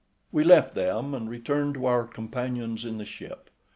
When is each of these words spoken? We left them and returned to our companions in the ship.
We 0.31 0.43
left 0.43 0.73
them 0.73 1.13
and 1.13 1.29
returned 1.29 1.75
to 1.75 1.85
our 1.85 2.05
companions 2.07 2.85
in 2.85 2.97
the 2.97 3.05
ship. 3.05 3.51